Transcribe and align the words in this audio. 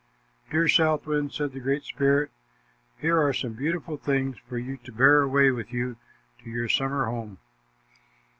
"Dear 0.49 0.67
southwind," 0.67 1.31
said 1.31 1.51
the 1.51 1.59
Great 1.59 1.83
Spirit 1.83 2.31
"here 2.97 3.21
are 3.21 3.33
some 3.33 3.53
beautiful 3.53 3.97
things 3.97 4.39
for 4.39 4.57
you 4.57 4.77
to 4.77 4.91
bear 4.91 5.21
away 5.21 5.51
with, 5.51 5.71
you 5.71 5.95
to 6.43 6.49
your 6.49 6.69
summer 6.69 7.05
home. 7.05 7.37